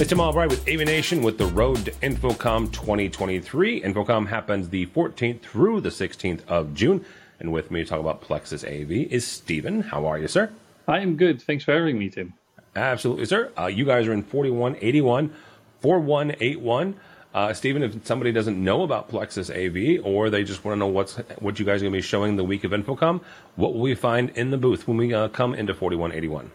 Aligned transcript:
It's 0.00 0.08
Tim 0.08 0.18
Albright 0.18 0.48
with 0.48 0.64
AVNation 0.64 1.22
with 1.22 1.36
the 1.36 1.44
Road 1.44 1.84
to 1.84 1.90
InfoComm 1.90 2.72
2023. 2.72 3.82
InfoComm 3.82 4.26
happens 4.26 4.70
the 4.70 4.86
14th 4.86 5.42
through 5.42 5.82
the 5.82 5.90
16th 5.90 6.40
of 6.48 6.72
June. 6.72 7.04
And 7.38 7.52
with 7.52 7.70
me 7.70 7.82
to 7.82 7.86
talk 7.86 8.00
about 8.00 8.22
Plexus 8.22 8.64
AV 8.64 8.90
is 8.90 9.26
Steven. 9.26 9.82
How 9.82 10.06
are 10.06 10.18
you, 10.18 10.26
sir? 10.26 10.50
I 10.88 11.00
am 11.00 11.16
good. 11.16 11.42
Thanks 11.42 11.64
for 11.64 11.74
having 11.74 11.98
me, 11.98 12.08
Tim. 12.08 12.32
Absolutely, 12.74 13.26
sir. 13.26 13.52
Uh, 13.58 13.66
you 13.66 13.84
guys 13.84 14.06
are 14.06 14.14
in 14.14 14.22
4181 14.22 15.34
4181. 15.82 16.94
Uh, 17.34 17.52
Steven, 17.52 17.82
if 17.82 18.06
somebody 18.06 18.32
doesn't 18.32 18.56
know 18.56 18.84
about 18.84 19.10
Plexus 19.10 19.50
AV 19.50 20.02
or 20.02 20.30
they 20.30 20.44
just 20.44 20.64
want 20.64 20.76
to 20.76 20.78
know 20.78 20.86
what's 20.86 21.16
what 21.40 21.58
you 21.58 21.66
guys 21.66 21.82
are 21.82 21.84
going 21.84 21.92
to 21.92 21.98
be 21.98 22.00
showing 22.00 22.36
the 22.36 22.44
week 22.44 22.64
of 22.64 22.70
InfoComm, 22.70 23.20
what 23.56 23.74
will 23.74 23.82
we 23.82 23.94
find 23.94 24.30
in 24.30 24.50
the 24.50 24.56
booth 24.56 24.88
when 24.88 24.96
we 24.96 25.12
uh, 25.12 25.28
come 25.28 25.52
into 25.52 25.74
4181? 25.74 26.50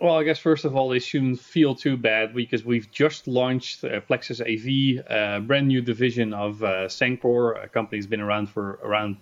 Well, 0.00 0.16
I 0.16 0.22
guess 0.22 0.38
first 0.38 0.64
of 0.64 0.76
all, 0.76 0.88
they 0.88 1.00
shouldn't 1.00 1.40
feel 1.40 1.74
too 1.74 1.96
bad 1.96 2.34
because 2.34 2.64
we've 2.64 2.90
just 2.90 3.26
launched 3.26 3.82
uh, 3.82 4.00
Plexus 4.00 4.40
AV, 4.40 5.02
a 5.08 5.40
brand 5.44 5.66
new 5.66 5.82
division 5.82 6.32
of 6.32 6.62
uh, 6.62 6.86
Sencore. 6.86 7.64
A 7.64 7.68
company 7.68 7.98
that's 7.98 8.06
been 8.06 8.20
around 8.20 8.48
for 8.48 8.78
around 8.82 9.16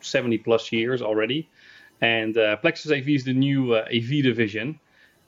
70 0.00 0.38
plus 0.38 0.70
years 0.70 1.02
already. 1.02 1.48
And 2.00 2.36
uh, 2.38 2.56
Plexus 2.56 2.92
AV 2.92 3.08
is 3.08 3.24
the 3.24 3.32
new 3.32 3.74
uh, 3.74 3.84
AV 3.92 4.22
division. 4.22 4.78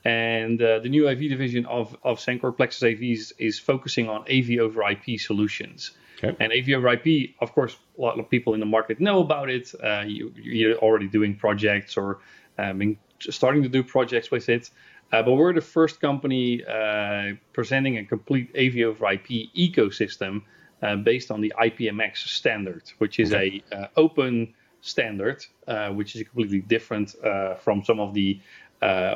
And 0.04 0.60
uh, 0.62 0.78
the 0.80 0.88
new 0.88 1.08
AV 1.08 1.20
division 1.20 1.66
of, 1.66 1.96
of 2.02 2.18
Sencore, 2.18 2.56
Plexus 2.56 2.82
AV, 2.82 3.02
is, 3.02 3.34
is 3.38 3.58
focusing 3.58 4.08
on 4.08 4.22
AV 4.22 4.58
over 4.60 4.82
IP 4.88 5.20
solutions. 5.20 5.92
Okay. 6.22 6.36
And 6.38 6.52
AV 6.52 6.76
over 6.76 6.92
IP, 6.92 7.34
of 7.40 7.52
course, 7.52 7.76
a 7.98 8.00
lot 8.00 8.18
of 8.18 8.30
people 8.30 8.54
in 8.54 8.60
the 8.60 8.66
market 8.66 9.00
know 9.00 9.20
about 9.20 9.50
it. 9.50 9.72
Uh, 9.82 10.04
you, 10.06 10.32
you're 10.36 10.76
already 10.76 11.08
doing 11.08 11.36
projects 11.36 11.96
or 11.96 12.20
um, 12.58 12.96
starting 13.30 13.62
to 13.62 13.68
do 13.68 13.82
projects 13.82 14.30
with 14.30 14.48
it. 14.48 14.70
Uh, 15.12 15.22
but 15.22 15.32
we're 15.34 15.52
the 15.52 15.60
first 15.60 16.00
company 16.00 16.64
uh, 16.64 17.32
presenting 17.52 17.98
a 17.98 18.04
complete 18.04 18.50
AV 18.56 18.86
over 18.86 19.12
IP 19.12 19.52
ecosystem 19.54 20.42
uh, 20.82 20.96
based 20.96 21.30
on 21.30 21.40
the 21.40 21.52
IPMX 21.60 22.16
standard, 22.16 22.82
which 22.98 23.20
is 23.20 23.32
okay. 23.32 23.62
a 23.70 23.76
uh, 23.76 23.88
open 23.96 24.54
standard, 24.80 25.44
uh, 25.68 25.90
which 25.90 26.16
is 26.16 26.22
completely 26.22 26.60
different 26.60 27.14
uh, 27.24 27.54
from 27.54 27.84
some 27.84 28.00
of 28.00 28.14
the 28.14 28.40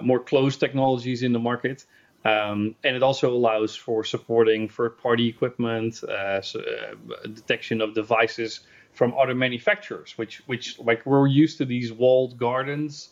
more 0.02 0.20
closed 0.20 0.60
technologies 0.60 1.22
in 1.22 1.32
the 1.32 1.38
market. 1.38 1.84
Um, 2.24 2.74
and 2.84 2.96
it 2.96 3.02
also 3.02 3.32
allows 3.32 3.74
for 3.74 4.04
supporting 4.04 4.68
third-party 4.68 5.28
equipment, 5.28 5.94
so, 5.94 6.60
detection 7.22 7.80
of 7.80 7.94
devices 7.94 8.60
from 8.92 9.14
other 9.18 9.34
manufacturers, 9.34 10.16
which 10.16 10.42
which 10.46 10.78
like 10.78 11.04
we're 11.04 11.26
used 11.26 11.58
to 11.58 11.64
these 11.64 11.92
walled 11.92 12.38
gardens 12.38 13.10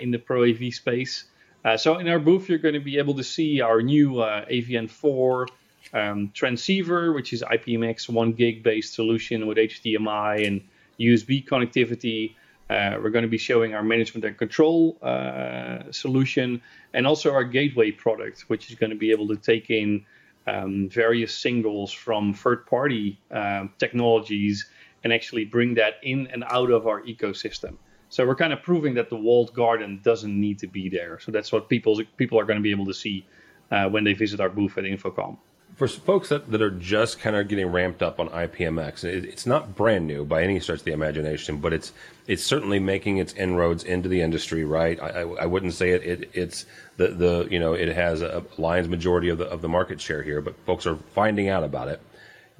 in 0.00 0.10
the 0.10 0.18
Pro 0.18 0.44
AV 0.44 0.72
space. 0.72 1.24
Uh, 1.64 1.76
so 1.76 1.98
in 1.98 2.08
our 2.08 2.18
booth, 2.18 2.48
you're 2.48 2.58
going 2.58 2.74
to 2.74 2.80
be 2.80 2.98
able 2.98 3.14
to 3.14 3.24
see 3.24 3.60
our 3.60 3.82
new 3.82 4.20
uh, 4.20 4.44
AVN4 4.46 5.46
um, 5.92 6.30
transceiver, 6.32 7.12
which 7.12 7.32
is 7.32 7.42
IPMX 7.42 8.08
1 8.08 8.32
gig 8.32 8.62
based 8.62 8.94
solution 8.94 9.46
with 9.46 9.58
HDMI 9.58 10.46
and 10.46 10.62
USB 10.98 11.46
connectivity. 11.46 12.34
Uh, 12.70 12.98
we're 13.02 13.10
going 13.10 13.24
to 13.24 13.28
be 13.28 13.38
showing 13.38 13.74
our 13.74 13.82
management 13.82 14.24
and 14.24 14.38
control 14.38 14.96
uh, 15.02 15.90
solution 15.90 16.62
and 16.94 17.06
also 17.06 17.32
our 17.32 17.44
gateway 17.44 17.90
product, 17.90 18.42
which 18.42 18.70
is 18.70 18.76
going 18.76 18.90
to 18.90 18.96
be 18.96 19.10
able 19.10 19.28
to 19.28 19.36
take 19.36 19.70
in 19.70 20.04
um, 20.46 20.88
various 20.88 21.34
singles 21.34 21.92
from 21.92 22.32
third 22.32 22.64
party 22.66 23.18
um, 23.32 23.72
technologies 23.78 24.66
and 25.02 25.12
actually 25.12 25.44
bring 25.44 25.74
that 25.74 25.94
in 26.02 26.28
and 26.28 26.44
out 26.46 26.70
of 26.70 26.86
our 26.86 27.02
ecosystem. 27.02 27.76
So 28.10 28.26
we're 28.26 28.34
kind 28.34 28.52
of 28.52 28.62
proving 28.62 28.94
that 28.94 29.08
the 29.08 29.16
walled 29.16 29.54
garden 29.54 30.00
doesn't 30.02 30.38
need 30.38 30.58
to 30.58 30.66
be 30.66 30.88
there. 30.88 31.20
So 31.20 31.30
that's 31.30 31.52
what 31.52 31.68
people 31.68 32.02
people 32.16 32.38
are 32.38 32.44
going 32.44 32.58
to 32.58 32.62
be 32.62 32.72
able 32.72 32.86
to 32.86 32.94
see 32.94 33.24
uh, 33.70 33.88
when 33.88 34.04
they 34.04 34.14
visit 34.14 34.40
our 34.40 34.48
booth 34.48 34.76
at 34.76 34.84
InfoComm. 34.84 35.38
For 35.76 35.86
folks 35.86 36.28
that, 36.30 36.50
that 36.50 36.60
are 36.60 36.72
just 36.72 37.20
kind 37.20 37.36
of 37.36 37.46
getting 37.46 37.68
ramped 37.68 38.02
up 38.02 38.18
on 38.18 38.28
IPMX, 38.28 39.04
it, 39.04 39.24
it's 39.24 39.46
not 39.46 39.76
brand 39.76 40.08
new 40.08 40.24
by 40.24 40.42
any 40.42 40.58
stretch 40.58 40.80
of 40.80 40.84
the 40.84 40.92
imagination, 40.92 41.58
but 41.58 41.72
it's 41.72 41.92
it's 42.26 42.42
certainly 42.42 42.80
making 42.80 43.18
its 43.18 43.32
inroads 43.34 43.84
into 43.84 44.08
the 44.08 44.20
industry. 44.20 44.64
Right? 44.64 45.00
I, 45.00 45.06
I, 45.06 45.20
I 45.42 45.46
wouldn't 45.46 45.74
say 45.74 45.90
it, 45.90 46.02
it, 46.02 46.30
it's 46.34 46.66
the 46.96 47.08
the 47.08 47.48
you 47.48 47.60
know 47.60 47.74
it 47.74 47.88
has 47.88 48.22
a 48.22 48.44
lion's 48.58 48.88
majority 48.88 49.28
of 49.28 49.38
the 49.38 49.46
of 49.46 49.62
the 49.62 49.68
market 49.68 50.00
share 50.00 50.24
here, 50.24 50.40
but 50.40 50.56
folks 50.66 50.84
are 50.84 50.96
finding 50.96 51.48
out 51.48 51.62
about 51.62 51.86
it. 51.86 52.02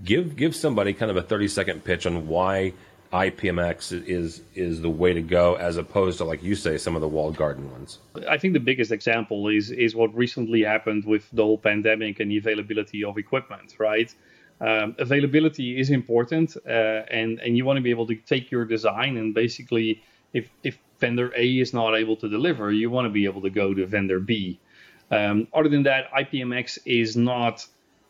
Give 0.02 0.36
give 0.36 0.54
somebody 0.54 0.92
kind 0.94 1.10
of 1.10 1.16
a 1.16 1.22
thirty 1.22 1.48
second 1.48 1.82
pitch 1.82 2.06
on 2.06 2.28
why 2.28 2.72
IPMX 3.12 4.06
is 4.06 4.42
is 4.54 4.80
the 4.80 4.90
way 4.90 5.12
to 5.12 5.22
go, 5.22 5.54
as 5.56 5.76
opposed 5.76 6.18
to 6.18 6.24
like 6.24 6.42
you 6.42 6.54
say, 6.54 6.78
some 6.78 6.94
of 6.94 7.00
the 7.00 7.08
walled 7.08 7.36
garden 7.36 7.70
ones. 7.72 7.98
I 8.28 8.38
think 8.38 8.54
the 8.54 8.60
biggest 8.60 8.92
example 8.92 9.48
is 9.48 9.72
is 9.72 9.96
what 9.96 10.14
recently 10.14 10.62
happened 10.62 11.04
with 11.04 11.28
the 11.32 11.42
whole 11.42 11.58
pandemic 11.58 12.20
and 12.20 12.30
the 12.30 12.38
availability 12.38 13.02
of 13.02 13.18
equipment. 13.18 13.74
Right, 13.80 14.14
um, 14.60 14.94
availability 14.98 15.80
is 15.80 15.90
important, 15.90 16.56
uh, 16.64 16.70
and 16.70 17.40
and 17.40 17.56
you 17.56 17.64
want 17.64 17.78
to 17.78 17.82
be 17.82 17.90
able 17.90 18.06
to 18.06 18.14
take 18.14 18.52
your 18.52 18.64
design 18.64 19.16
and 19.16 19.34
basically, 19.34 20.04
if 20.32 20.48
if 20.62 20.78
vendor 21.00 21.32
A 21.36 21.46
is 21.58 21.74
not 21.74 21.96
able 21.96 22.14
to 22.16 22.28
deliver, 22.28 22.70
you 22.70 22.90
want 22.90 23.06
to 23.06 23.10
be 23.10 23.24
able 23.24 23.42
to 23.42 23.50
go 23.50 23.74
to 23.74 23.86
vendor 23.86 24.20
B. 24.20 24.60
Um, 25.10 25.48
other 25.52 25.68
than 25.68 25.82
that, 25.84 26.12
IPMX 26.12 26.78
is 26.84 27.16
not 27.16 27.66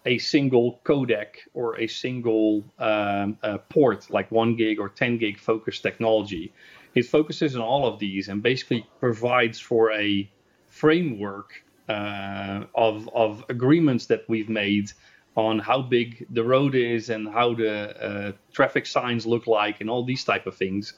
a 0.07 0.19
single 0.19 0.81
codec 0.85 1.37
or 1.55 1.79
a 1.79 1.87
single 1.87 2.65
um, 2.79 3.39
uh, 3.43 3.59
port, 3.69 4.11
like 4.11 4.31
one 4.31 4.57
gig 4.57 4.79
or 4.79 4.89
10 4.89 5.19
gig 5.19 5.39
focused 5.39 5.83
technology. 5.83 6.53
It 6.95 7.07
focuses 7.07 7.55
on 7.55 7.63
all 7.63 7.87
of 7.87 7.99
these 7.99 8.29
and 8.29 8.43
basically 8.43 8.87
provides 8.99 9.61
for 9.61 9.93
a 9.93 10.31
framework 10.67 11.53
uh, 11.89 12.65
of, 12.75 13.09
of 13.15 13.45
agreements 13.49 14.07
that 14.07 14.25
we've 14.29 14.49
made 14.49 14.91
on 15.37 15.59
how 15.59 15.83
big 15.83 16.27
the 16.31 16.43
road 16.43 16.75
is 16.75 17.11
and 17.11 17.29
how 17.29 17.55
the 17.55 18.05
uh, 18.05 18.33
traffic 18.53 18.87
signs 18.87 19.27
look 19.27 19.47
like 19.47 19.81
and 19.81 19.89
all 19.89 20.05
these 20.05 20.25
type 20.25 20.47
of 20.47 20.57
things. 20.57 20.95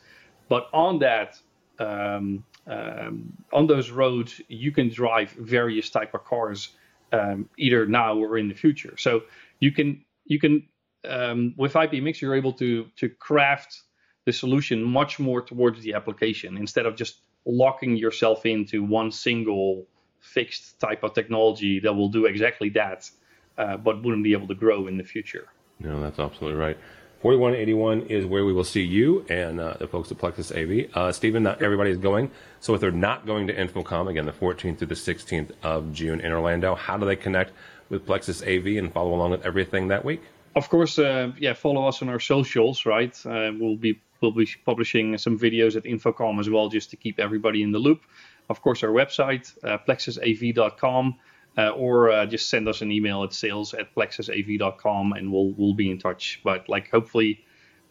But 0.48 0.69
on 0.72 0.98
that, 1.00 1.38
um, 1.78 2.44
um, 2.66 3.32
on 3.52 3.66
those 3.66 3.90
roads, 3.90 4.40
you 4.48 4.72
can 4.72 4.88
drive 4.88 5.30
various 5.32 5.90
type 5.90 6.14
of 6.14 6.24
cars 6.24 6.70
um, 7.12 7.48
either 7.58 7.86
now 7.86 8.16
or 8.16 8.38
in 8.38 8.48
the 8.48 8.54
future. 8.54 8.96
So 8.96 9.22
you 9.60 9.72
can 9.72 10.04
you 10.24 10.38
can 10.38 10.66
um, 11.08 11.54
with 11.56 11.74
IPMX 11.74 12.20
you're 12.20 12.34
able 12.34 12.52
to 12.54 12.86
to 12.96 13.08
craft 13.08 13.82
the 14.24 14.32
solution 14.32 14.82
much 14.82 15.18
more 15.18 15.42
towards 15.42 15.80
the 15.82 15.94
application 15.94 16.56
instead 16.56 16.86
of 16.86 16.96
just 16.96 17.20
locking 17.44 17.96
yourself 17.96 18.46
into 18.46 18.84
one 18.84 19.10
single 19.10 19.84
fixed 20.20 20.78
type 20.78 21.02
of 21.02 21.12
technology 21.12 21.80
that 21.80 21.92
will 21.92 22.08
do 22.08 22.26
exactly 22.26 22.68
that, 22.70 23.10
uh, 23.58 23.76
but 23.76 24.02
wouldn't 24.02 24.22
be 24.22 24.32
able 24.32 24.46
to 24.46 24.54
grow 24.54 24.86
in 24.86 24.96
the 24.96 25.02
future. 25.04 25.48
No, 25.80 26.00
that's 26.00 26.20
absolutely 26.20 26.58
right. 26.58 26.78
4181 27.22 28.08
is 28.08 28.26
where 28.26 28.44
we 28.44 28.52
will 28.52 28.64
see 28.64 28.82
you 28.82 29.24
and 29.28 29.60
uh, 29.60 29.74
the 29.78 29.86
folks 29.86 30.10
at 30.10 30.18
Plexus 30.18 30.50
AV. 30.50 30.86
Uh, 30.92 31.12
Steven, 31.12 31.44
not 31.44 31.62
everybody 31.62 31.90
is 31.90 31.98
going. 31.98 32.32
So 32.58 32.74
if 32.74 32.80
they're 32.80 32.90
not 32.90 33.26
going 33.26 33.46
to 33.46 33.54
InfoComm, 33.54 34.10
again, 34.10 34.26
the 34.26 34.32
14th 34.32 34.78
through 34.78 34.88
the 34.88 34.96
16th 34.96 35.52
of 35.62 35.92
June 35.92 36.20
in 36.20 36.32
Orlando, 36.32 36.74
how 36.74 36.98
do 36.98 37.06
they 37.06 37.14
connect 37.14 37.52
with 37.90 38.04
Plexus 38.06 38.42
AV 38.42 38.66
and 38.76 38.92
follow 38.92 39.14
along 39.14 39.30
with 39.30 39.46
everything 39.46 39.86
that 39.88 40.04
week? 40.04 40.20
Of 40.56 40.68
course, 40.68 40.98
uh, 40.98 41.30
yeah, 41.38 41.52
follow 41.52 41.86
us 41.86 42.02
on 42.02 42.08
our 42.08 42.18
socials, 42.18 42.84
right? 42.86 43.14
Uh, 43.24 43.52
we'll 43.56 43.76
be 43.76 44.00
we'll 44.20 44.32
be 44.32 44.48
publishing 44.64 45.16
some 45.16 45.38
videos 45.38 45.76
at 45.76 45.84
InfoComm 45.84 46.40
as 46.40 46.50
well, 46.50 46.68
just 46.68 46.90
to 46.90 46.96
keep 46.96 47.20
everybody 47.20 47.62
in 47.62 47.70
the 47.70 47.78
loop. 47.78 48.02
Of 48.50 48.62
course, 48.62 48.82
our 48.82 48.90
website, 48.90 49.52
uh, 49.64 49.78
plexusav.com 49.86 51.14
uh, 51.58 51.70
or 51.70 52.10
uh, 52.10 52.26
just 52.26 52.48
send 52.48 52.68
us 52.68 52.80
an 52.80 52.90
email 52.90 53.24
at 53.24 53.32
sales 53.32 53.74
at 53.74 53.94
plexusav.com 53.94 55.12
and 55.12 55.32
we'll 55.32 55.52
we'll 55.52 55.74
be 55.74 55.90
in 55.90 55.98
touch. 55.98 56.40
But 56.44 56.68
like 56.68 56.90
hopefully 56.90 57.44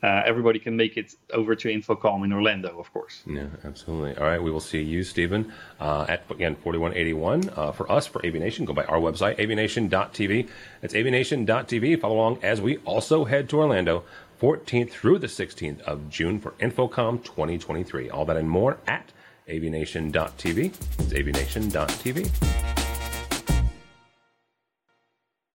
uh, 0.03 0.23
everybody 0.25 0.57
can 0.57 0.75
make 0.75 0.97
it 0.97 1.13
over 1.31 1.55
to 1.55 1.67
InfoComm 1.67 2.25
in 2.25 2.33
Orlando, 2.33 2.79
of 2.79 2.91
course. 2.91 3.22
Yeah, 3.27 3.47
absolutely. 3.63 4.17
All 4.17 4.25
right, 4.25 4.41
we 4.41 4.49
will 4.49 4.59
see 4.59 4.81
you, 4.81 5.03
Steven, 5.03 5.53
uh, 5.79 6.07
at 6.09 6.23
again 6.31 6.55
4181 6.55 7.52
uh, 7.55 7.72
for 7.72 7.91
us 7.91 8.08
for 8.08 8.19
AVNation. 8.22 8.66
Go 8.66 8.73
by 8.73 8.84
our 8.85 8.99
website, 8.99 9.37
avnation.tv. 9.37 10.49
It's 10.81 10.93
avnation.tv. 10.93 11.99
Follow 11.99 12.16
along 12.16 12.40
as 12.41 12.61
we 12.61 12.78
also 12.78 13.25
head 13.25 13.49
to 13.49 13.59
Orlando. 13.59 14.03
14th 14.41 14.90
through 14.90 15.19
the 15.19 15.28
16th 15.28 15.81
of 15.81 16.09
June 16.09 16.40
for 16.40 16.52
InfoComm 16.53 17.23
2023. 17.23 18.09
All 18.09 18.25
that 18.25 18.37
and 18.37 18.49
more 18.49 18.79
at 18.87 19.11
avnation.tv. 19.47 20.73
It's 20.97 21.13
avnation.tv. 21.13 22.80